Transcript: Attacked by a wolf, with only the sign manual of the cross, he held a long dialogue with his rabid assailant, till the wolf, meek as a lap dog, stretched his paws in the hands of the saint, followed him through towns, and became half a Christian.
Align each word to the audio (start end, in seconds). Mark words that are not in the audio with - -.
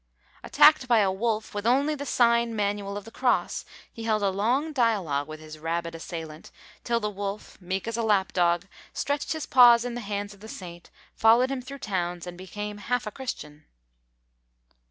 Attacked 0.43 0.87
by 0.87 0.97
a 0.97 1.11
wolf, 1.11 1.53
with 1.53 1.67
only 1.67 1.93
the 1.93 2.07
sign 2.07 2.55
manual 2.55 2.97
of 2.97 3.05
the 3.05 3.11
cross, 3.11 3.65
he 3.93 4.03
held 4.05 4.23
a 4.23 4.31
long 4.31 4.73
dialogue 4.73 5.27
with 5.27 5.39
his 5.39 5.59
rabid 5.59 5.93
assailant, 5.93 6.49
till 6.83 6.99
the 6.99 7.07
wolf, 7.11 7.61
meek 7.61 7.87
as 7.87 7.97
a 7.97 8.01
lap 8.01 8.33
dog, 8.33 8.65
stretched 8.93 9.33
his 9.33 9.45
paws 9.45 9.85
in 9.85 9.93
the 9.93 10.01
hands 10.01 10.33
of 10.33 10.39
the 10.39 10.47
saint, 10.49 10.89
followed 11.13 11.51
him 11.51 11.61
through 11.61 11.77
towns, 11.77 12.25
and 12.25 12.35
became 12.35 12.77
half 12.79 13.05
a 13.05 13.11
Christian. 13.11 13.65